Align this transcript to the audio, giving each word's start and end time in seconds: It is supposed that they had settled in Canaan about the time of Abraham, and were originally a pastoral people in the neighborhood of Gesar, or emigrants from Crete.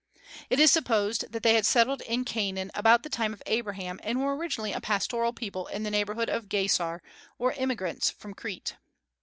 It 0.49 0.59
is 0.59 0.71
supposed 0.71 1.31
that 1.31 1.43
they 1.43 1.53
had 1.53 1.63
settled 1.63 2.01
in 2.01 2.25
Canaan 2.25 2.71
about 2.73 3.03
the 3.03 3.07
time 3.09 3.33
of 3.33 3.43
Abraham, 3.45 3.99
and 4.01 4.19
were 4.19 4.35
originally 4.35 4.73
a 4.73 4.81
pastoral 4.81 5.31
people 5.31 5.67
in 5.67 5.83
the 5.83 5.91
neighborhood 5.91 6.27
of 6.27 6.49
Gesar, 6.49 7.01
or 7.37 7.53
emigrants 7.53 8.09
from 8.09 8.33
Crete. 8.33 8.77